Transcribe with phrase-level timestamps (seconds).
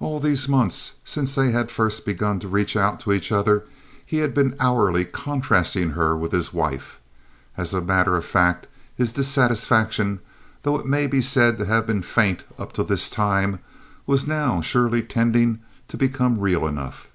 [0.00, 3.62] All these months since they had first begun to reach out to each other
[4.04, 6.98] he had been hourly contrasting her with his wife.
[7.56, 8.66] As a matter of fact,
[8.96, 10.18] his dissatisfaction,
[10.64, 13.60] though it may be said to have been faint up to this time,
[14.08, 17.06] was now surely tending to become real enough.